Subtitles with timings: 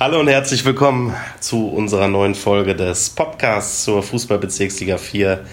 [0.00, 5.46] Hallo und herzlich willkommen zu unserer neuen Folge des Podcasts zur Fußballbezirksliga 4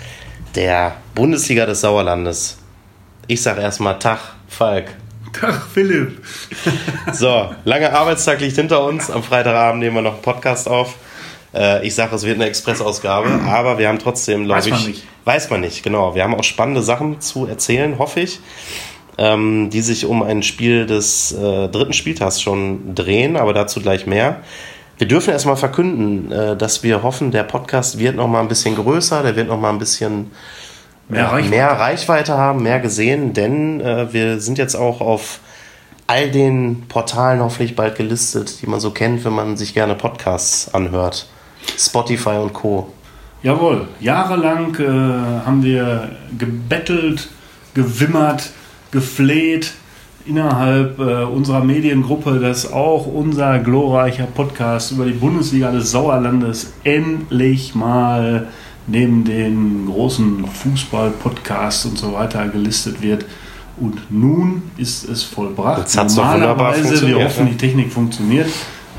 [0.56, 2.58] der Bundesliga des Sauerlandes.
[3.28, 4.98] Ich sage erstmal Tag, Falk.
[5.32, 6.26] Tag, Philipp.
[7.14, 9.12] so, langer Arbeitstag liegt hinter uns.
[9.12, 10.96] Am Freitagabend nehmen wir noch einen Podcast auf.
[11.54, 14.72] Äh, ich sage, es wird eine Expressausgabe, aber wir haben trotzdem, glaube ich.
[14.72, 15.08] Weiß man nicht.
[15.24, 16.16] Weiß man nicht, genau.
[16.16, 18.40] Wir haben auch spannende Sachen zu erzählen, hoffe ich
[19.18, 24.08] ähm, die sich um ein Spiel des äh, dritten Spieltags schon drehen, aber dazu gleich
[24.08, 24.38] mehr.
[24.98, 28.76] Wir dürfen erstmal verkünden, äh, dass wir hoffen, der Podcast wird noch mal ein bisschen
[28.76, 30.32] größer, der wird noch mal ein bisschen
[31.10, 31.50] mehr, Reichweite.
[31.50, 35.40] mehr Reichweite haben, mehr gesehen, denn äh, wir sind jetzt auch auf
[36.08, 40.74] all den Portalen hoffentlich bald gelistet, die man so kennt, wenn man sich gerne Podcasts
[40.74, 41.28] anhört.
[41.78, 42.92] Spotify und Co.
[43.44, 47.30] Jawohl, jahrelang äh, haben wir gebettelt,
[47.74, 48.52] gewimmert,
[48.92, 49.74] gefleht
[50.26, 57.76] innerhalb äh, unserer Mediengruppe, dass auch unser glorreicher Podcast über die Bundesliga des Sauerlandes endlich
[57.76, 58.48] mal
[58.88, 63.26] neben den großen Fußball-Podcasts und so weiter gelistet wird.
[63.80, 65.80] Und nun ist es vollbracht.
[65.80, 68.50] Jetzt hat's Normalerweise, wir hoffen, die Technik funktioniert,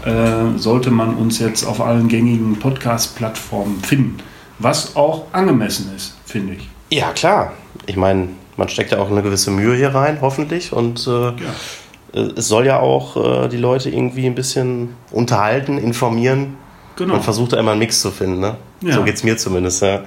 [0.04, 4.16] äh, sollte man uns jetzt auf allen gängigen Podcast-Plattformen finden.
[4.58, 6.68] Was auch angemessen ist, finde ich.
[6.90, 7.52] Ja, klar.
[7.86, 10.72] Ich meine, man steckt ja auch eine gewisse Mühe hier rein, hoffentlich.
[10.72, 12.28] Und äh, ja.
[12.36, 16.56] es soll ja auch äh, die Leute irgendwie ein bisschen unterhalten, informieren.
[16.96, 17.14] Genau.
[17.14, 18.40] Man versucht da immer einen Mix zu finden.
[18.40, 18.56] Ne?
[18.82, 18.94] Ja.
[18.94, 19.82] So geht es mir zumindest.
[19.82, 20.02] Ja.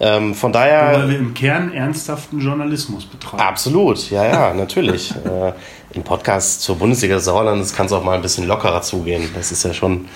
[0.00, 0.98] Ähm, von daher.
[0.98, 3.42] Weil wir im Kern ernsthaften Journalismus betreiben.
[3.42, 5.14] Absolut, ja, ja, natürlich.
[5.24, 5.52] äh,
[5.92, 9.28] Im Podcast zur Bundesliga des Sauerlandes kann es auch mal ein bisschen lockerer zugehen.
[9.34, 10.08] Das ist ja schon,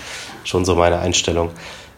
[0.43, 1.51] schon so meine Einstellung.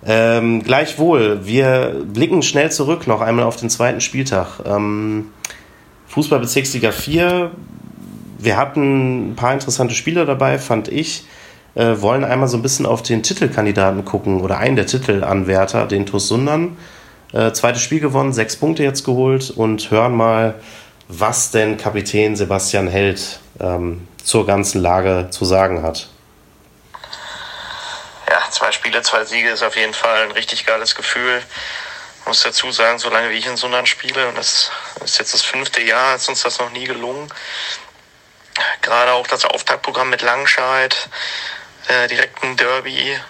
[0.08, 4.60] Ähm, gleichwohl, wir blicken schnell zurück noch einmal auf den zweiten Spieltag.
[4.64, 5.32] Ähm,
[6.08, 7.50] Fußballbezirksliga 4,
[8.38, 11.24] wir hatten ein paar interessante Spieler dabei, fand ich.
[11.74, 16.06] Äh, wollen einmal so ein bisschen auf den Titelkandidaten gucken oder einen der Titelanwärter, den
[16.06, 16.76] TuS Sundern.
[17.32, 20.54] Äh, zweites Spiel gewonnen, sechs Punkte jetzt geholt und hören mal,
[21.08, 26.08] was denn Kapitän Sebastian Held ähm, zur ganzen Lage zu sagen hat
[28.56, 31.42] zwei Spiele, zwei Siege ist auf jeden Fall ein richtig geiles Gefühl.
[32.20, 34.70] Ich muss dazu sagen, solange wie ich in Sundern spiele, und das
[35.04, 37.32] ist jetzt das fünfte Jahr, ist uns das noch nie gelungen.
[38.80, 41.08] Gerade auch das Auftaktprogramm mit Langscheid,
[41.88, 43.20] äh, direkten Derby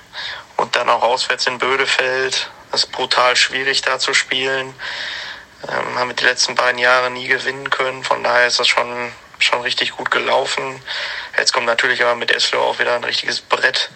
[0.56, 2.48] und dann auch auswärts in Bödefeld.
[2.70, 4.74] Das ist brutal schwierig da zu spielen.
[5.68, 8.04] Ähm, haben wir die letzten beiden Jahre nie gewinnen können.
[8.04, 10.80] Von daher ist das schon, schon richtig gut gelaufen.
[11.36, 13.90] Jetzt kommt natürlich aber mit Eslo auch wieder ein richtiges Brett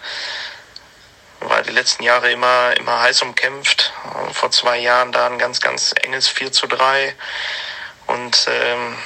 [1.63, 3.93] die letzten Jahre immer, immer heiß umkämpft.
[4.33, 7.15] Vor zwei Jahren da ein ganz, ganz enges 4 zu 3.
[8.07, 8.97] Und ähm,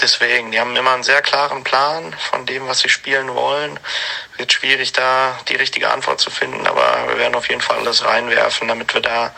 [0.00, 3.78] deswegen, die haben immer einen sehr klaren Plan von dem, was sie spielen wollen.
[4.36, 8.04] Wird schwierig, da die richtige Antwort zu finden, aber wir werden auf jeden Fall alles
[8.04, 9.34] reinwerfen, damit wir da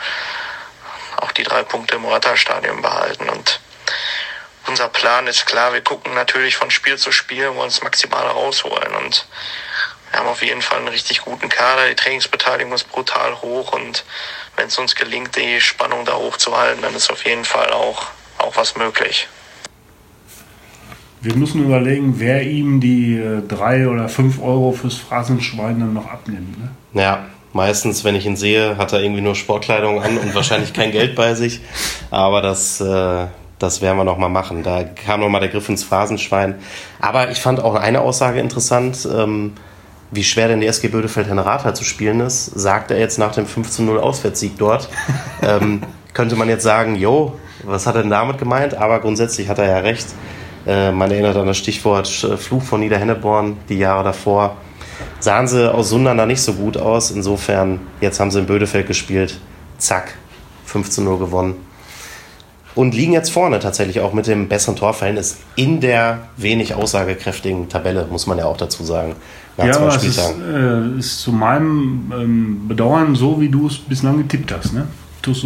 [1.19, 3.29] auch die drei Punkte im Morata-Stadion behalten.
[3.29, 3.61] Und
[4.67, 8.95] unser Plan ist klar, wir gucken natürlich von Spiel zu Spiel, wollen es maximal rausholen.
[8.97, 9.27] Und
[10.17, 11.91] wir haben auf jeden Fall einen richtig guten Kader.
[11.91, 14.07] Die Trainingsbeteiligung ist brutal hoch und
[14.57, 18.07] wenn es uns gelingt, die Spannung da hochzuhalten, dann ist auf jeden Fall auch,
[18.39, 19.29] auch was möglich.
[21.21, 26.11] Wir müssen überlegen, wer ihm die äh, drei oder fünf Euro fürs Phrasenschwein dann noch
[26.11, 26.59] abnimmt.
[26.59, 26.71] Ne?
[26.95, 30.93] Ja, meistens, wenn ich ihn sehe, hat er irgendwie nur Sportkleidung an und wahrscheinlich kein
[30.93, 31.61] Geld bei sich.
[32.11, 33.27] Aber das, äh,
[33.59, 34.63] das werden wir noch mal machen.
[34.63, 36.55] Da kam noch mal der Griff ins Phrasenschwein.
[37.03, 39.07] Aber ich fand auch eine Aussage interessant.
[39.13, 39.53] Ähm,
[40.11, 43.97] wie schwer denn die SG Bödefeld-Henrata zu spielen ist, sagt er jetzt nach dem 15-0
[43.97, 44.89] Auswärtssieg dort.
[45.43, 48.75] ähm, könnte man jetzt sagen, jo, was hat er denn damit gemeint?
[48.75, 50.07] Aber grundsätzlich hat er ja recht.
[50.67, 54.57] Äh, man erinnert an das Stichwort Fluch von Niederhenneborn die Jahre davor.
[55.21, 57.11] Sahen sie aus Sundern da nicht so gut aus.
[57.11, 59.39] Insofern, jetzt haben sie in Bödefeld gespielt.
[59.79, 60.15] Zack,
[60.69, 61.66] 15-0 gewonnen
[62.77, 68.07] und liegen jetzt vorne tatsächlich auch mit dem besseren Torverhältnis in der wenig aussagekräftigen Tabelle,
[68.09, 69.17] muss man ja auch dazu sagen.
[69.57, 74.19] ja, aber es ist, äh, ist, zu meinem ähm, Bedauern so, wie du es bislang
[74.19, 74.75] getippt hast.
[74.75, 74.87] Ne?
[75.23, 75.45] TuS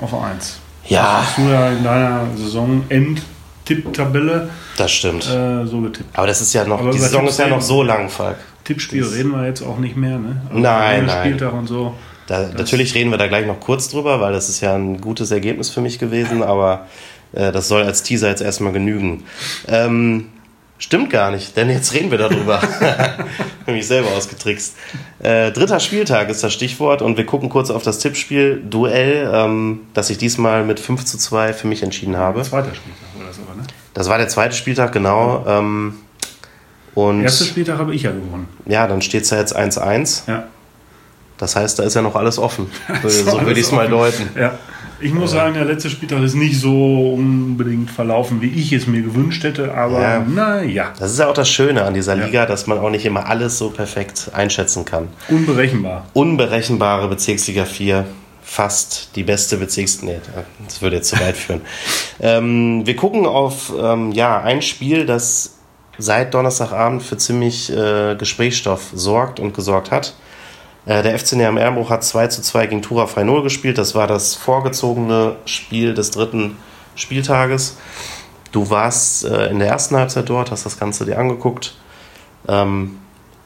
[0.00, 0.60] auf 1.
[0.86, 1.02] Ja.
[1.02, 4.48] Das hast du ja in deiner Saison End-Tipp-Tabelle
[4.78, 5.28] das stimmt.
[5.28, 6.16] Äh, so getippt.
[6.16, 8.36] Aber das ist ja noch, aber die Saison ist ja noch so lang, Falk.
[8.64, 10.42] Tippspiel reden wir jetzt auch nicht mehr, ne?
[10.48, 11.26] Also nein, nein.
[11.26, 11.94] Spieltag und so.
[12.28, 15.30] Da, natürlich reden wir da gleich noch kurz drüber, weil das ist ja ein gutes
[15.30, 16.86] Ergebnis für mich gewesen, aber
[17.32, 19.24] äh, das soll als Teaser jetzt erstmal genügen.
[19.66, 20.26] Ähm,
[20.78, 22.60] stimmt gar nicht, denn jetzt reden wir darüber.
[23.62, 24.76] Habe mich selber ausgetrickst.
[25.20, 29.80] Äh, dritter Spieltag ist das Stichwort und wir gucken kurz auf das Tippspiel Duell, ähm,
[29.94, 32.42] das ich diesmal mit 5 zu 2 für mich entschieden habe.
[32.42, 33.66] Zweiter Spieltag das aber, ne?
[33.94, 35.44] Das war der zweite Spieltag, genau.
[35.46, 35.94] Ähm,
[36.94, 38.48] Und Erster Spieltag habe ich ja gewonnen.
[38.66, 40.28] ja, dann steht es ja jetzt 1-1.
[40.28, 40.44] Ja.
[41.38, 42.66] Das heißt, da ist ja noch alles offen.
[43.02, 44.28] so würde ich es mal deuten.
[44.38, 44.58] Ja.
[45.00, 49.00] Ich muss sagen, der letzte Spieltag ist nicht so unbedingt verlaufen, wie ich es mir
[49.02, 50.18] gewünscht hätte, aber Ja.
[50.26, 52.24] naja, Das ist ja auch das Schöne an dieser Ja.
[52.26, 55.06] Liga, dass man auch nicht immer alles so perfekt einschätzen kann.
[55.28, 56.06] unberechenbar.
[56.14, 58.06] Unberechenbare Bezirksliga 4,
[58.42, 60.02] fast die beste Bezirks...
[60.02, 60.18] Nee,
[60.66, 61.60] das würde jetzt zu weit führen.
[62.20, 65.58] Ähm, wir gucken auf ähm, ja, ein Spiel, das
[65.96, 70.14] seit Donnerstagabend für ziemlich äh, Gesprächsstoff sorgt und gesorgt hat.
[70.88, 73.76] Äh, der FC Neheim Erlenbruch hat 2 zu 2 gegen Tura 0 gespielt.
[73.76, 76.56] Das war das vorgezogene Spiel des dritten
[76.96, 77.76] Spieltages.
[78.52, 81.76] Du warst äh, in der ersten Halbzeit dort, hast das Ganze dir angeguckt.
[82.48, 82.98] Ähm,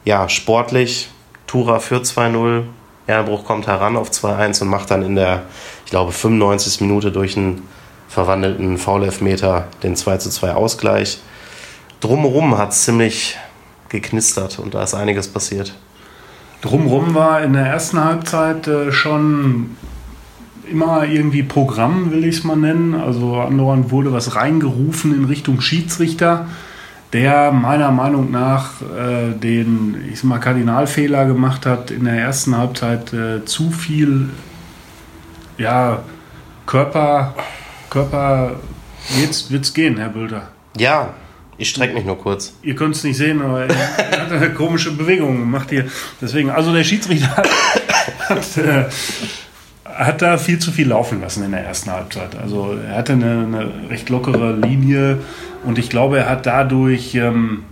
[0.05, 1.09] ja, sportlich,
[1.45, 2.63] Tura führt 2-0,
[3.07, 5.43] Erlenbruch kommt heran auf 2-1 und macht dann in der,
[5.83, 6.79] ich glaube, 95.
[6.79, 7.67] Minute durch einen
[8.07, 11.19] verwandelten Foul-Elfmeter den 2-2 Ausgleich.
[11.99, 13.37] Drumherum hat es ziemlich
[13.89, 15.73] geknistert und da ist einiges passiert.
[16.63, 19.75] Drumrum war in der ersten Halbzeit äh, schon
[20.71, 22.95] immer irgendwie Programm, will ich es mal nennen.
[22.95, 26.47] Also andauernd wurde was reingerufen in Richtung Schiedsrichter,
[27.11, 32.57] der meiner Meinung nach äh, den, ich sag mal, Kardinalfehler gemacht hat, in der ersten
[32.57, 34.29] Halbzeit äh, zu viel
[35.57, 35.99] ja,
[36.65, 37.35] Körper,
[37.89, 38.51] Körper,
[39.21, 40.47] jetzt wird's gehen, Herr Bülter.
[40.77, 41.13] Ja,
[41.57, 42.53] ich strecke mich nur kurz.
[42.63, 45.85] Ihr könnt es nicht sehen, aber er hat eine komische Bewegung gemacht hier.
[46.21, 47.49] Deswegen, also der Schiedsrichter hat,
[48.29, 48.85] hat, äh,
[49.85, 52.35] hat da viel zu viel laufen lassen in der ersten Halbzeit.
[52.35, 55.19] Also er hatte eine, eine recht lockere Linie
[55.63, 57.63] und ich glaube, er hat dadurch, ähm,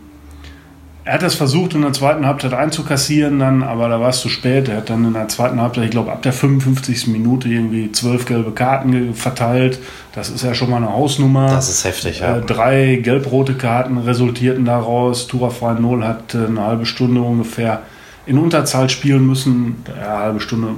[1.12, 4.30] er hat das versucht in der zweiten Halbzeit einzukassieren dann, aber da war es zu
[4.30, 4.70] spät.
[4.70, 7.08] Er hat dann in der zweiten Halbzeit, ich glaube ab der 55.
[7.08, 9.80] Minute irgendwie zwölf gelbe Karten verteilt.
[10.16, 11.48] Das ist ja schon mal eine Hausnummer.
[11.48, 12.38] Das ist heftig, ja.
[12.38, 15.28] Äh, drei gelb-rote Karten resultierten daraus.
[15.28, 17.82] Tura Frei 0 hat äh, eine halbe Stunde ungefähr
[18.26, 19.84] in Unterzahl spielen müssen.
[20.02, 20.70] Ja, halbe Stunde,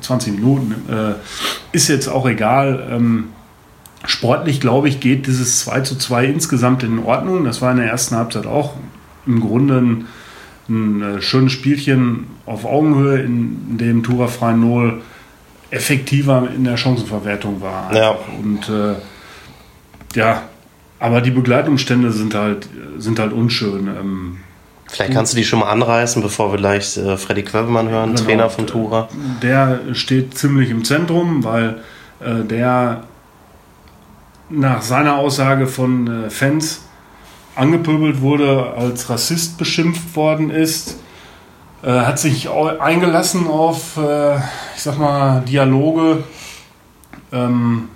[0.00, 0.76] 20 Minuten.
[0.90, 2.88] Äh, ist jetzt auch egal.
[2.90, 3.24] Ähm,
[4.06, 7.44] sportlich, glaube ich, geht dieses 2 zu 2 insgesamt in Ordnung.
[7.44, 8.72] Das war in der ersten Halbzeit auch
[9.26, 10.06] im Grunde ein,
[10.68, 15.00] ein äh, schönes Spielchen auf Augenhöhe, in dem Tura Frei 0
[15.70, 17.94] effektiver in der Chancenverwertung war.
[17.94, 18.16] Ja.
[18.42, 18.94] Und äh,
[20.14, 20.42] ja,
[21.00, 22.68] aber die Begleitumstände sind halt,
[22.98, 23.88] sind halt unschön.
[23.88, 24.36] Ähm,
[24.86, 28.22] Vielleicht kannst du die schon mal anreißen, bevor wir gleich äh, Freddy Quöbemann hören, Genau.
[28.24, 29.08] Trainer von Tura.
[29.42, 31.80] der steht ziemlich im Zentrum, weil
[32.20, 33.02] äh, der
[34.50, 36.83] nach seiner Aussage von äh, Fans
[37.56, 40.98] angepöbelt wurde, als Rassist beschimpft worden ist,
[41.82, 44.36] äh, hat sich eingelassen auf, äh,
[44.74, 46.24] ich sag mal, Dialoge
[47.32, 47.88] ähm,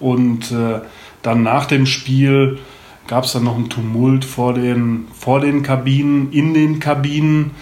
[0.00, 0.80] und äh,
[1.22, 2.58] dann nach dem Spiel
[3.06, 7.52] gab es dann noch einen Tumult vor den, vor den Kabinen, in den Kabinen.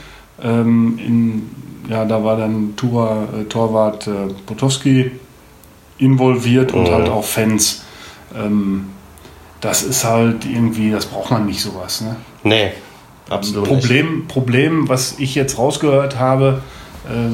[0.42, 1.50] Ähm, in,
[1.88, 5.10] ja, da war dann Tura, äh, Torwart äh, Potowski
[5.98, 6.92] involviert und Mhm.
[6.92, 7.84] halt auch Fans.
[8.36, 8.86] Ähm,
[9.62, 12.02] das ist halt irgendwie, das braucht man nicht sowas.
[12.02, 12.16] Ne?
[12.42, 12.72] Nee,
[13.30, 13.80] absolut nicht.
[13.80, 16.60] Problem, Problem, was ich jetzt rausgehört habe
[17.08, 17.30] äh,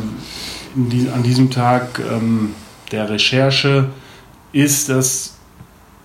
[0.75, 2.55] die, an diesem Tag ähm,
[2.93, 3.87] der Recherche,
[4.53, 5.35] ist, dass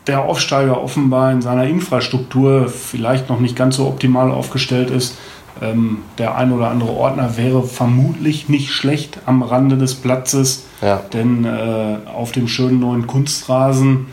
[0.08, 5.16] der Aufsteiger offenbar in seiner Infrastruktur vielleicht noch nicht ganz so optimal aufgestellt ist.
[5.62, 11.02] Ähm, der ein oder andere Ordner wäre vermutlich nicht schlecht am Rande des Platzes, Ja.
[11.14, 14.08] denn äh, auf dem schönen neuen Kunstrasen,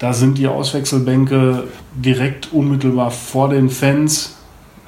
[0.00, 1.64] da sind die Auswechselbänke
[1.94, 4.36] direkt unmittelbar vor den Fans.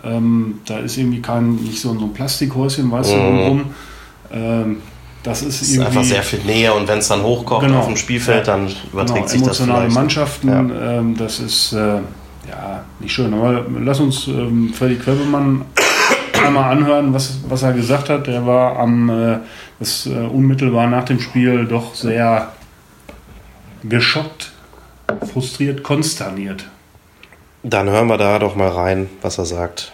[0.03, 3.21] Ähm, da ist irgendwie kein, nicht so ein Plastikhäuschen, weißt du, Mhm.
[3.23, 3.65] drumherum.
[4.33, 4.77] Ähm,
[5.23, 7.79] das ist Es ist einfach sehr viel Nähe und wenn es dann hochkocht Genau.
[7.79, 9.89] auf dem Spielfeld, dann überträgt genau, sich das emotionale.
[9.91, 11.77] Mannschaften, ähm, das ist äh,
[12.49, 13.33] ja nicht schön.
[13.33, 15.63] Aber lass uns ähm, Freddy Quebemann
[16.45, 18.27] einmal anhören, was, was er gesagt hat.
[18.27, 19.39] Er war am äh,
[19.79, 22.49] das, äh, unmittelbar nach dem Spiel doch sehr
[23.85, 24.52] geschockt,
[25.33, 26.69] frustriert, konsterniert.
[27.63, 29.93] Dann hören wir da doch mal rein, was er sagt.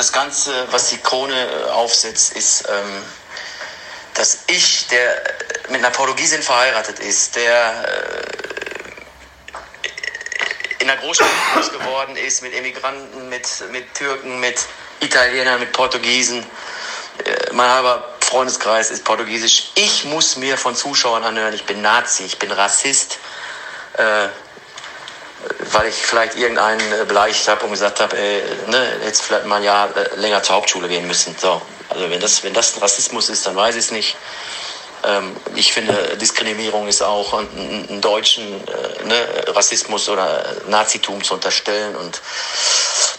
[0.00, 3.02] das Ganze, was die Krone äh, aufsetzt, ist, ähm,
[4.14, 8.22] dass ich, der äh, mit einer Portugiesin verheiratet ist, der äh,
[10.80, 14.64] in der Großstadt groß geworden ist, mit Immigranten, mit, mit Türken, mit
[15.00, 16.38] Italienern, mit Portugiesen.
[16.38, 19.72] Äh, mein halber Freundeskreis ist portugiesisch.
[19.74, 23.18] Ich muss mir von Zuschauern anhören, ich bin Nazi, ich bin Rassist.
[23.94, 24.28] Äh,
[25.72, 29.56] weil ich vielleicht irgendeinen äh, beleidigt habe und gesagt habe, ey, ne, jetzt vielleicht mal
[29.56, 31.34] ein Jahr äh, länger zur Hauptschule gehen müssen.
[31.38, 34.16] So, also wenn das, wenn das ein Rassismus ist, dann weiß ich es nicht.
[35.02, 41.34] Ähm, ich finde, Diskriminierung ist auch einen, einen deutschen äh, ne, Rassismus oder Nazitum zu
[41.34, 42.20] unterstellen und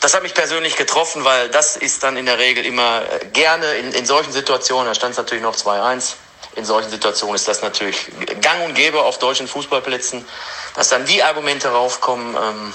[0.02, 3.74] das hat mich persönlich getroffen, weil das ist dann in der Regel immer äh, gerne
[3.76, 6.16] in, in solchen Situationen, da stand es natürlich noch 2-1,
[6.56, 8.08] in solchen Situationen ist das natürlich
[8.42, 10.28] gang und gäbe auf deutschen Fußballplätzen,
[10.76, 12.36] dass dann die Argumente raufkommen.
[12.36, 12.74] Ähm,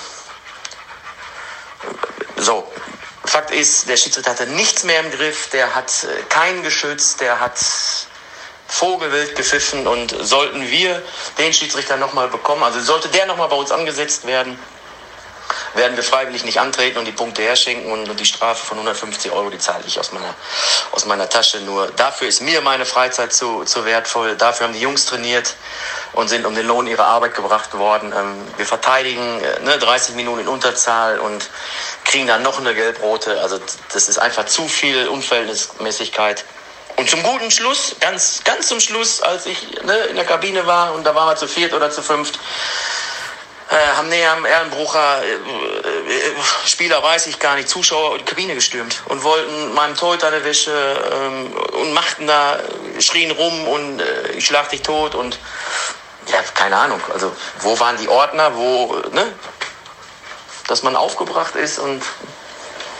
[2.36, 2.66] so,
[3.24, 7.40] Fakt ist, der Schiedsrichter hatte nichts mehr im Griff, der hat äh, keinen geschützt, der
[7.40, 7.58] hat
[8.68, 11.02] Vogelwild gepfiffen und sollten wir
[11.38, 14.58] den Schiedsrichter nochmal bekommen, also sollte der nochmal bei uns angesetzt werden,
[15.76, 19.30] werden wir freiwillig nicht antreten und die Punkte herschenken und, und die Strafe von 150
[19.32, 20.34] Euro, die zahle ich aus meiner,
[20.92, 21.60] aus meiner Tasche.
[21.60, 24.36] Nur dafür ist mir meine Freizeit zu, zu wertvoll.
[24.36, 25.54] Dafür haben die Jungs trainiert
[26.12, 28.12] und sind um den Lohn ihrer Arbeit gebracht worden.
[28.16, 31.48] Ähm, wir verteidigen äh, ne, 30 Minuten in Unterzahl und
[32.04, 33.40] kriegen dann noch eine Gelbrote.
[33.40, 33.60] Also
[33.92, 36.44] das ist einfach zu viel Unverhältnismäßigkeit.
[36.96, 40.94] Und zum guten Schluss, ganz, ganz zum Schluss, als ich ne, in der Kabine war
[40.94, 42.38] und da waren wir zu viert oder zu fünft,
[43.68, 48.24] äh, haben näher am Erlenbrucher äh, äh, Spieler, weiß ich gar nicht, Zuschauer in die
[48.24, 52.58] Kabine gestürmt und wollten meinem Torhüter eine Wäsche ähm, und machten da,
[53.00, 55.38] schrien rum und äh, ich schlag dich tot und
[56.28, 57.00] ja, keine Ahnung.
[57.12, 59.32] Also wo waren die Ordner, wo, ne,
[60.68, 62.02] dass man aufgebracht ist und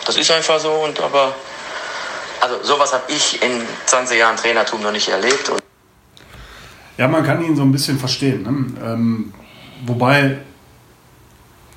[0.05, 1.35] das ist einfach so und aber
[2.41, 5.49] also sowas habe ich in 20 Jahren Trainertum noch nicht erlebt.
[5.49, 5.63] Und
[6.97, 8.43] ja, man kann ihn so ein bisschen verstehen.
[8.43, 8.93] Ne?
[8.93, 9.35] Ähm,
[9.85, 10.39] wobei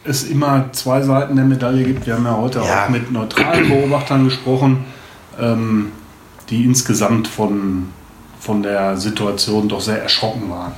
[0.04, 2.06] es immer zwei Seiten der Medaille gibt.
[2.06, 2.86] Wir haben ja heute ja.
[2.86, 4.86] auch mit neutralen Beobachtern gesprochen,
[5.40, 5.92] ähm,
[6.50, 7.90] die insgesamt von,
[8.40, 10.74] von der Situation doch sehr erschrocken waren.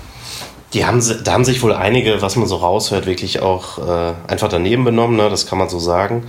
[0.73, 4.47] Die haben, da haben sich wohl einige, was man so raushört, wirklich auch äh, einfach
[4.47, 5.29] daneben benommen, ne?
[5.29, 6.23] das kann man so sagen.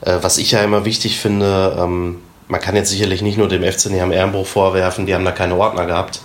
[0.00, 3.62] Äh, was ich ja immer wichtig finde, ähm, man kann jetzt sicherlich nicht nur dem
[3.62, 6.20] FC Neheim Ehrenbruch vorwerfen, die haben da keine Ordner gehabt.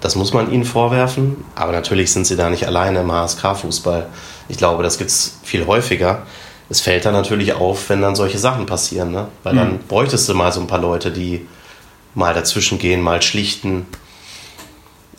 [0.00, 4.06] Das muss man ihnen vorwerfen, aber natürlich sind sie da nicht alleine im HSK-Fußball.
[4.48, 6.26] Ich glaube, das gibt es viel häufiger.
[6.68, 9.28] Es fällt dann natürlich auf, wenn dann solche Sachen passieren, ne?
[9.42, 9.58] weil mhm.
[9.58, 11.46] dann bräuchtest du mal so ein paar Leute, die
[12.14, 13.86] mal dazwischen gehen, mal schlichten.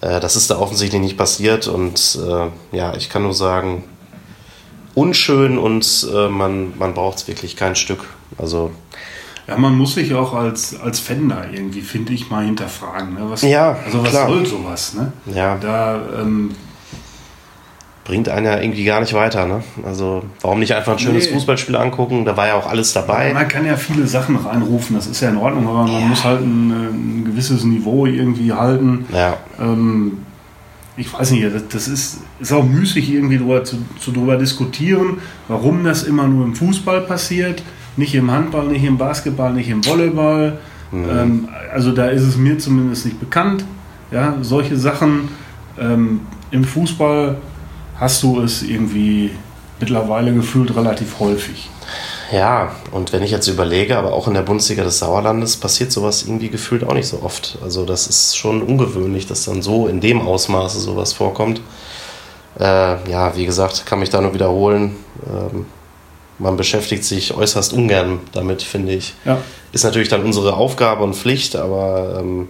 [0.01, 3.83] Äh, das ist da offensichtlich nicht passiert und äh, ja, ich kann nur sagen,
[4.95, 8.05] unschön und äh, man, man braucht es wirklich kein Stück.
[8.37, 8.71] Also
[9.47, 13.13] ja, man muss sich auch als, als Fan da irgendwie, finde ich, mal hinterfragen.
[13.13, 13.19] Ne?
[13.29, 14.27] Was, ja, also was klar.
[14.27, 14.95] soll sowas?
[14.95, 15.13] Ne?
[15.33, 15.57] Ja.
[15.57, 16.51] Da ähm,
[18.05, 19.45] bringt einen ja irgendwie gar nicht weiter.
[19.45, 19.63] Ne?
[19.83, 21.33] Also warum nicht einfach ein schönes nee.
[21.33, 22.25] Fußballspiel angucken?
[22.25, 23.33] Da war ja auch alles dabei.
[23.33, 26.07] Man kann ja viele Sachen reinrufen, das ist ja in Ordnung, aber man ja.
[26.07, 29.05] muss halt ein, ein, gewisses Niveau irgendwie halten.
[29.13, 29.37] Ja.
[29.59, 30.19] Ähm,
[30.97, 35.17] ich weiß nicht, das, das ist, ist auch müßig irgendwie drüber zu, zu drüber diskutieren,
[35.47, 37.61] warum das immer nur im Fußball passiert.
[37.97, 40.59] Nicht im Handball, nicht im Basketball, nicht im Volleyball.
[40.91, 41.09] Mhm.
[41.09, 43.65] Ähm, also da ist es mir zumindest nicht bekannt.
[44.11, 45.29] Ja, solche Sachen
[45.79, 46.21] ähm,
[46.51, 47.37] im Fußball
[47.99, 49.31] hast du es irgendwie
[49.79, 51.69] mittlerweile gefühlt relativ häufig.
[52.31, 56.23] Ja, und wenn ich jetzt überlege, aber auch in der Bundesliga des Sauerlandes passiert sowas
[56.23, 57.57] irgendwie gefühlt auch nicht so oft.
[57.63, 61.61] Also das ist schon ungewöhnlich, dass dann so in dem Ausmaße sowas vorkommt.
[62.59, 64.95] Äh, ja, wie gesagt, kann mich da nur wiederholen.
[65.27, 65.65] Ähm,
[66.39, 69.13] man beschäftigt sich äußerst ungern damit, finde ich.
[69.25, 69.39] Ja.
[69.71, 72.47] Ist natürlich dann unsere Aufgabe und Pflicht, aber ähm,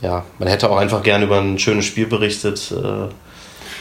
[0.00, 3.08] ja, man hätte auch einfach gerne über ein schönes Spiel berichtet, äh,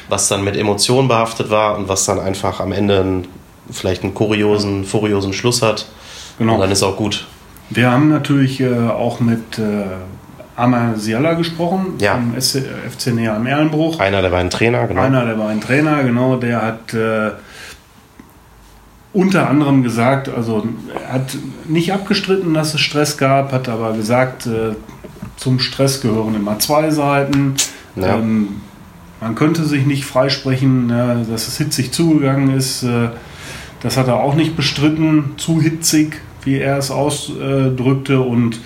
[0.10, 3.28] was dann mit Emotionen behaftet war und was dann einfach am Ende einen,
[3.70, 5.88] vielleicht einen kuriosen, furiosen Schluss hat.
[6.40, 6.56] Genau.
[6.56, 7.28] Und dann ist auch gut.
[7.70, 9.86] Wir haben natürlich äh, auch mit äh,
[10.56, 12.14] Amar Siala gesprochen, ja.
[12.14, 14.00] vom FC Näher am Erlenbruch.
[14.00, 15.02] Einer der beiden Trainer, genau.
[15.02, 16.36] Einer der beiden Trainer, genau.
[16.36, 17.32] Der hat äh,
[19.14, 24.48] unter anderem gesagt, also er hat nicht abgestritten, dass es Stress gab, hat aber gesagt,
[24.48, 24.76] äh,
[25.38, 27.54] zum Stress gehören immer zwei Seiten.
[27.96, 28.18] Ja.
[28.18, 28.62] Ähm,
[29.22, 32.84] man könnte sich nicht freisprechen, ja, dass es hitzig zugegangen ist.
[32.84, 33.10] Äh,
[33.82, 38.20] das hat er auch nicht bestritten, zu hitzig, wie er es ausdrückte.
[38.22, 38.60] Und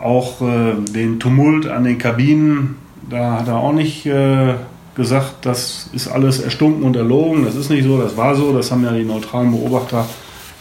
[0.00, 2.76] auch äh, den Tumult an den Kabinen,
[3.08, 4.54] da hat er auch nicht äh,
[4.94, 7.44] gesagt, das ist alles erstunken und erlogen.
[7.44, 8.52] Das ist nicht so, das war so.
[8.52, 10.06] Das haben ja die neutralen Beobachter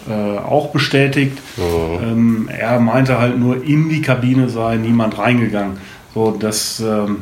[0.10, 1.38] äh, auch bestätigt.
[1.58, 2.04] Mhm.
[2.04, 5.78] Ähm, er meinte halt nur, in die Kabine sei niemand reingegangen.
[6.14, 7.18] So, das, ähm,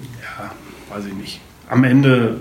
[0.00, 1.40] ja, weiß ich nicht.
[1.68, 2.36] Am Ende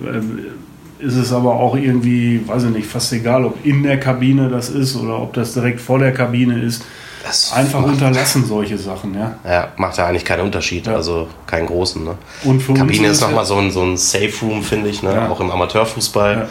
[1.00, 4.50] äh, ist es aber auch irgendwie, weiß ich nicht, fast egal, ob in der Kabine
[4.50, 6.86] das ist oder ob das direkt vor der Kabine ist.
[7.24, 9.38] Das Einfach unterlassen solche Sachen, ja.
[9.50, 10.96] Ja, macht ja eigentlich keinen Unterschied, ja.
[10.96, 12.04] also keinen großen.
[12.04, 12.16] Ne?
[12.44, 15.14] Und für Kabine ist nochmal so ein, so ein Safe Room, finde ich, ne?
[15.14, 15.30] Ja.
[15.30, 16.38] auch im Amateurfußball.
[16.38, 16.48] Ja.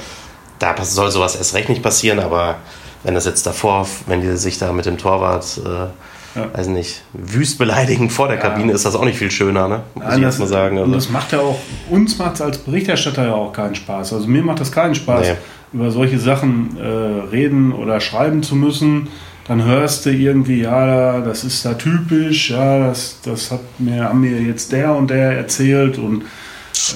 [0.58, 2.56] Da soll sowas erst recht nicht passieren, aber
[3.02, 6.48] wenn das jetzt davor, wenn die sich da mit dem Torwart, äh, ja.
[6.54, 9.82] weiß nicht, wüst beleidigen vor der Kabine, ist das auch nicht viel schöner, ne?
[9.94, 10.78] muss Nein, ich jetzt mal sagen.
[10.78, 10.86] Also.
[10.86, 11.58] Und das macht ja auch,
[11.90, 14.14] uns macht es als Berichterstatter ja auch keinen Spaß.
[14.14, 15.26] Also mir macht das keinen Spaß.
[15.26, 15.36] Nee
[15.72, 16.84] über solche Sachen äh,
[17.30, 19.08] reden oder schreiben zu müssen,
[19.48, 24.20] dann hörst du irgendwie, ja, das ist da typisch, ja, das, das hat mir, haben
[24.20, 26.24] mir jetzt der und der erzählt und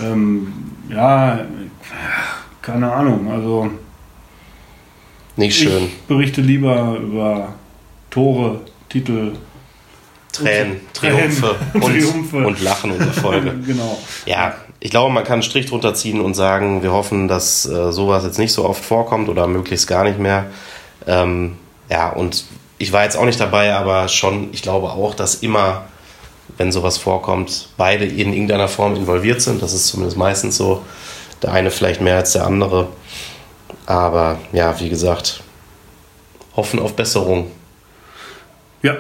[0.03, 0.53] ähm,
[0.89, 1.41] ja,
[2.63, 3.71] keine Ahnung, also
[5.37, 5.85] nicht schön.
[5.85, 7.55] Ich berichte lieber über
[8.11, 9.33] Tore, Titel,
[10.33, 12.47] Tränen, Triumphe, und, Triumphe.
[12.47, 13.55] und Lachen und Erfolge.
[13.67, 13.99] genau.
[14.25, 17.93] Ja, ich glaube, man kann einen Strich drunter ziehen und sagen, wir hoffen, dass äh,
[17.93, 20.47] sowas jetzt nicht so oft vorkommt oder möglichst gar nicht mehr.
[21.07, 21.57] Ähm,
[21.89, 22.45] ja, und
[22.79, 25.87] ich war jetzt auch nicht dabei, aber schon, ich glaube auch, dass immer,
[26.57, 29.63] wenn sowas vorkommt, beide in irgendeiner Form involviert sind.
[29.63, 30.85] Das ist zumindest meistens so.
[31.43, 32.89] Der eine vielleicht mehr als der andere.
[33.85, 35.43] Aber ja, wie gesagt,
[36.57, 37.51] hoffen auf Besserung.
[38.83, 38.97] Ja,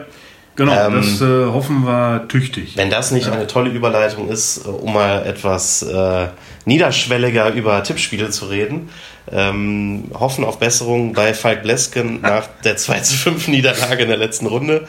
[0.57, 2.77] genau, ähm, das äh, hoffen wir tüchtig.
[2.77, 3.33] Wenn das nicht ja.
[3.33, 6.29] eine tolle Überleitung ist, äh, um mal etwas äh,
[6.65, 8.91] niederschwelliger über Tippspiele zu reden,
[9.31, 14.19] ähm, hoffen auf Besserung bei Falk Blesken nach der 2 zu 5 Niederlage in der
[14.19, 14.87] letzten Runde.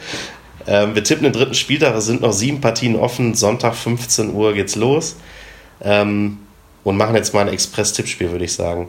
[0.66, 4.52] Ähm, wir tippen den dritten Spieltag, es sind noch sieben Partien offen, Sonntag 15 Uhr
[4.54, 5.16] geht's los.
[5.82, 6.38] Ähm,
[6.84, 8.88] und machen jetzt mal ein Express-Tippspiel, würde ich sagen.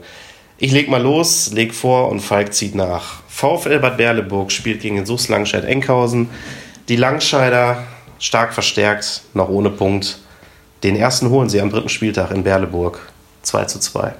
[0.58, 3.22] Ich leg mal los, leg vor und Falk zieht nach.
[3.28, 6.30] VfL Bad Berleburg spielt gegen den SUS Langscheid Enkhausen.
[6.90, 7.84] Die Langscheider
[8.18, 10.20] stark verstärkt, noch ohne Punkt.
[10.82, 13.00] Den ersten holen sie am dritten Spieltag in Berleburg.
[13.44, 14.16] 2 zu 2.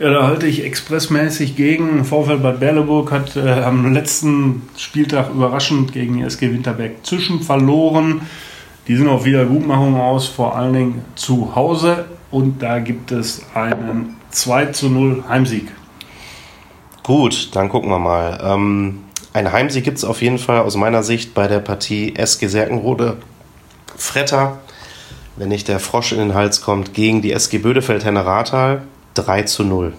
[0.00, 2.04] Ja, da halte ich expressmäßig gegen.
[2.04, 8.22] VfL Bad Berleburg hat äh, am letzten Spieltag überraschend gegen SG Winterberg Zwischen verloren.
[8.88, 12.06] Die sind auf Wiedergutmachung aus, vor allen Dingen zu Hause.
[12.32, 15.68] Und da gibt es einen 2 zu 0 Heimsieg.
[17.04, 18.40] Gut, dann gucken wir mal.
[18.42, 19.04] Ähm,
[19.38, 23.18] ein Heimsieg gibt es auf jeden Fall aus meiner Sicht bei der Partie SG Serkenrode
[23.96, 24.58] Fretter,
[25.36, 28.82] wenn nicht der Frosch in den Hals kommt, gegen die SG Bödefeld Henne Rathal
[29.14, 29.92] 3 zu 0.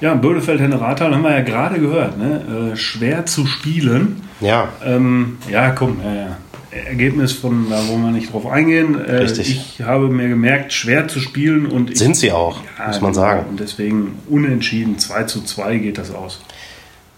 [0.00, 2.72] Ja, Bödefeld Henne Rathal haben wir ja gerade gehört, ne?
[2.72, 4.22] Äh, schwer zu spielen.
[4.40, 4.68] Ja.
[4.84, 6.36] Ähm, ja, komm, ja, ja.
[6.70, 8.98] Ergebnis von, da wollen wir nicht drauf eingehen.
[9.04, 9.76] Äh, Richtig.
[9.78, 13.14] Ich habe mir gemerkt, schwer zu spielen und ich, sind sie auch, ja, muss man
[13.14, 13.46] sagen.
[13.50, 16.40] Und deswegen unentschieden, 2 zu 2 geht das aus.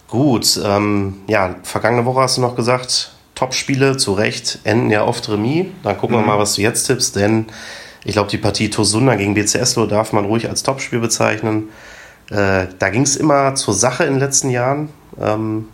[0.09, 5.29] Gut, ähm, ja, vergangene Woche hast du noch gesagt, Top-Spiele zu Recht enden ja oft
[5.29, 5.67] Remis.
[5.83, 6.23] Dann gucken mhm.
[6.23, 7.47] wir mal, was du jetzt tippst, denn
[8.05, 11.71] ich glaube, die Partie Tosunda gegen BCSLO darf man ruhig als Topspiel bezeichnen.
[12.31, 14.91] Äh, da ging es immer zur Sache in den letzten Jahren.
[15.21, 15.69] Ähm,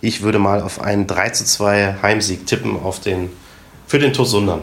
[0.00, 3.30] ich würde mal auf einen 3 zu 2 Heimsieg tippen auf den,
[3.86, 4.62] für den Tosundern.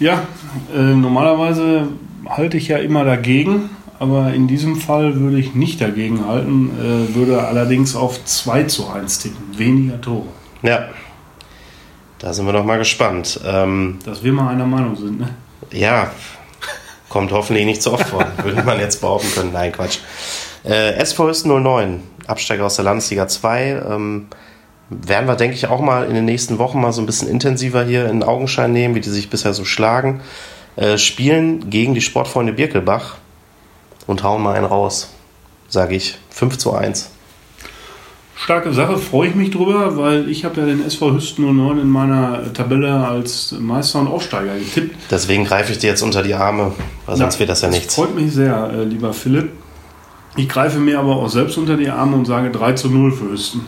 [0.00, 0.26] Ja,
[0.74, 1.88] äh, normalerweise
[2.26, 7.14] halte ich ja immer dagegen, aber in diesem Fall würde ich nicht dagegen halten, äh,
[7.14, 10.26] würde allerdings auf 2 zu 1 tippen, weniger Tore.
[10.62, 10.88] Ja,
[12.18, 13.38] da sind wir noch mal gespannt.
[13.46, 15.28] Ähm, Dass wir mal einer Meinung sind, ne?
[15.70, 16.10] Ja,
[17.10, 19.52] kommt hoffentlich nicht so oft vor, würde man jetzt behaupten können.
[19.52, 19.98] Nein, Quatsch.
[20.64, 23.82] Äh, SV 09, Absteiger aus der Landesliga 2.
[23.86, 24.28] Ähm,
[24.88, 27.84] werden wir, denke ich, auch mal in den nächsten Wochen mal so ein bisschen intensiver
[27.84, 30.22] hier in Augenschein nehmen, wie die sich bisher so schlagen.
[30.76, 33.16] Äh, spielen gegen die Sportfreunde Birkelbach
[34.06, 35.10] und hauen mal einen raus,
[35.68, 36.18] sage ich.
[36.30, 37.10] 5 zu 1.
[38.42, 41.88] Starke Sache, freue ich mich drüber, weil ich habe ja den SV Hüsten 09 in
[41.88, 44.96] meiner Tabelle als Meister und Aufsteiger getippt.
[45.10, 46.72] Deswegen greife ich dir jetzt unter die Arme,
[47.04, 47.94] weil sonst ja, wird das ja nichts.
[47.94, 49.52] Freut mich sehr, äh, lieber Philipp.
[50.36, 53.30] Ich greife mir aber auch selbst unter die Arme und sage 3 zu 0 für
[53.30, 53.66] Hüsten.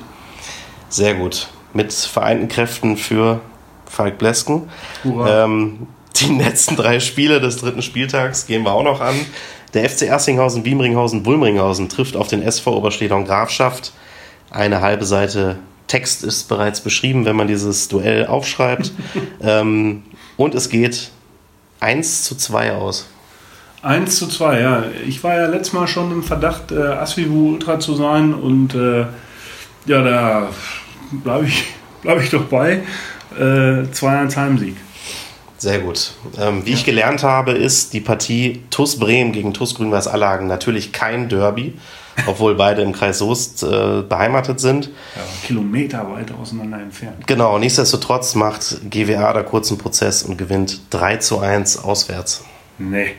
[0.88, 1.48] Sehr gut.
[1.74, 3.40] Mit vereinten Kräften für
[3.84, 4.70] Falk Blesken.
[5.04, 9.14] Ähm, die letzten drei Spiele des dritten Spieltags gehen wir auch noch an.
[9.74, 13.92] Der FC Erstinghausen, Wiemringhausen, Bulmringhausen trifft auf den SV Oberstedon Grafschaft.
[14.50, 15.56] Eine halbe Seite
[15.86, 18.92] Text ist bereits beschrieben, wenn man dieses Duell aufschreibt.
[19.42, 20.02] ähm,
[20.36, 21.10] und es geht
[21.80, 23.08] 1 zu 2 aus.
[23.82, 24.84] 1 zu 2, ja.
[25.06, 29.06] Ich war ja letztes Mal schon im Verdacht, äh, Asvivu Ultra zu sein und äh,
[29.86, 30.48] ja, da
[31.10, 31.64] bleibe ich,
[32.02, 32.82] bleib ich doch bei.
[33.36, 34.76] Äh, 2-1 Heimsieg.
[35.62, 36.14] Sehr gut.
[36.40, 36.76] Ähm, wie ja.
[36.76, 41.74] ich gelernt habe, ist die Partie TUS Bremen gegen TUS Grün-Weiß Allagen natürlich kein Derby,
[42.26, 44.86] obwohl beide im Kreis Soest äh, beheimatet sind.
[45.14, 47.28] Ja, Kilometer weit auseinander entfernt.
[47.28, 52.42] Genau, nichtsdestotrotz macht GWA da kurzen Prozess und gewinnt 3 zu 1 auswärts.
[52.78, 53.12] Nee.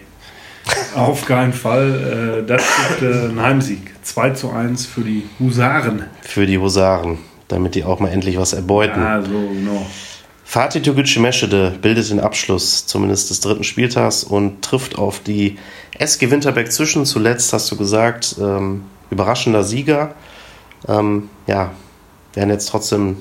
[0.97, 2.41] Auf keinen Fall.
[2.43, 3.93] Äh, das gibt äh, ein Heimsieg.
[4.01, 6.07] 2 zu 1 für die Husaren.
[6.19, 8.99] Für die Husaren, damit die auch mal endlich was erbeuten.
[8.99, 9.85] Ah, so, genau.
[10.43, 15.57] Fatih Toguchi Meschede bildet den Abschluss zumindest des dritten Spieltags und trifft auf die
[15.97, 17.05] SG Winterberg zwischen.
[17.05, 20.13] Zuletzt hast du gesagt, ähm, überraschender Sieger.
[20.87, 21.71] Ähm, ja,
[22.33, 23.17] werden jetzt trotzdem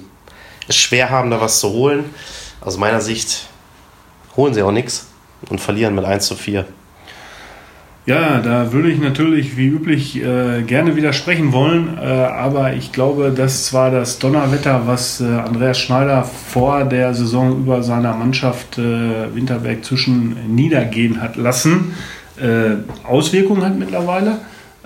[0.68, 2.04] es schwer haben, da was zu holen.
[2.60, 3.48] Aus meiner Sicht
[4.36, 5.06] holen sie auch nichts
[5.48, 6.66] und verlieren mit 1 zu 4.
[8.04, 13.30] Ja, da würde ich natürlich wie üblich äh, gerne widersprechen wollen, äh, aber ich glaube,
[13.30, 19.32] dass zwar das Donnerwetter, was äh, Andreas Schneider vor der Saison über seiner Mannschaft äh,
[19.34, 21.94] Winterberg zwischen niedergehen hat lassen,
[22.40, 24.38] äh, Auswirkungen hat mittlerweile.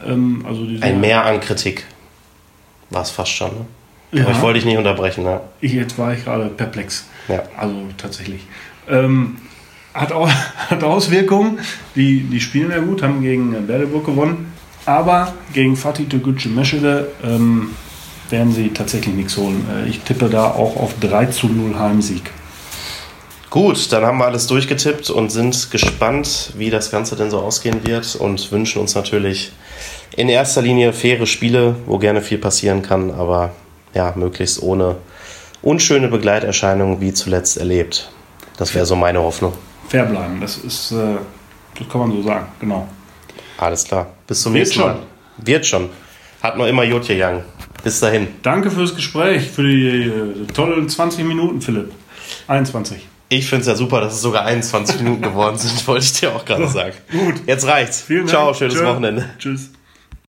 [0.06, 1.84] Ähm, also Ein Mehr an Kritik
[2.90, 3.48] war es fast schon.
[3.48, 4.18] Ne?
[4.18, 4.24] Ja.
[4.24, 5.24] Aber ich wollte dich nicht unterbrechen.
[5.24, 5.40] Ne?
[5.62, 7.06] Ich, jetzt war ich gerade perplex.
[7.28, 7.42] Ja.
[7.56, 8.42] Also tatsächlich.
[8.88, 9.38] Ähm,
[9.96, 10.28] hat, auch,
[10.70, 11.58] hat Auswirkungen.
[11.94, 14.52] Die, die spielen ja gut, haben gegen Berleburg gewonnen.
[14.84, 17.70] Aber gegen Fatih Tegucci Meschede ähm,
[18.30, 19.66] werden sie tatsächlich nichts holen.
[19.74, 22.30] Äh, ich tippe da auch auf 3 zu 0 Heimsieg.
[23.50, 27.86] Gut, dann haben wir alles durchgetippt und sind gespannt, wie das Ganze denn so ausgehen
[27.86, 29.52] wird und wünschen uns natürlich
[30.14, 33.52] in erster Linie faire Spiele, wo gerne viel passieren kann, aber
[33.94, 34.96] ja, möglichst ohne
[35.62, 38.10] unschöne Begleiterscheinungen wie zuletzt erlebt.
[38.56, 39.52] Das wäre so meine Hoffnung
[39.88, 40.40] fair bleiben.
[40.40, 41.16] Das ist, äh,
[41.78, 42.88] das kann man so sagen, genau.
[43.58, 44.06] Alles klar.
[44.26, 44.94] Bis zum Wird nächsten Mal.
[44.96, 45.46] Schon.
[45.46, 45.88] Wird schon.
[46.42, 47.42] Hat noch immer Jotje Young.
[47.82, 48.28] Bis dahin.
[48.42, 51.92] Danke fürs Gespräch, für die äh, tollen 20 Minuten, Philipp.
[52.48, 53.06] 21.
[53.28, 56.34] Ich finde es ja super, dass es sogar 21 Minuten geworden sind, wollte ich dir
[56.34, 56.94] auch gerade sagen.
[57.10, 57.34] Gut.
[57.46, 58.02] Jetzt reicht's.
[58.02, 58.56] Vielen Ciao, Dank.
[58.56, 58.86] schönes Tschö.
[58.86, 59.28] Wochenende.
[59.38, 59.70] Tschüss.